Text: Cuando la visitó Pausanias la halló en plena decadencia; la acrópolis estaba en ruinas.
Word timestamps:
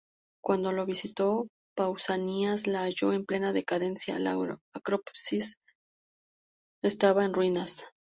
Cuando 0.43 0.71
la 0.71 0.83
visitó 0.83 1.47
Pausanias 1.77 2.65
la 2.65 2.85
halló 2.87 3.13
en 3.13 3.23
plena 3.23 3.53
decadencia; 3.53 4.17
la 4.17 4.33
acrópolis 4.73 5.57
estaba 6.81 7.23
en 7.23 7.33
ruinas. 7.35 7.85